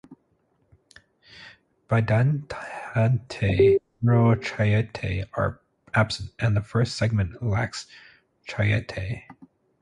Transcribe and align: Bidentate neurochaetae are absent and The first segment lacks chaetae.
Bidentate 1.87 3.79
neurochaetae 4.03 5.25
are 5.35 5.61
absent 5.93 6.31
and 6.39 6.57
The 6.57 6.63
first 6.63 6.95
segment 6.95 7.43
lacks 7.43 7.85
chaetae. 8.47 9.25